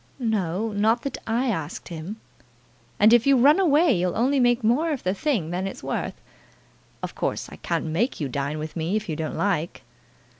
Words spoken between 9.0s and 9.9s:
you don't like."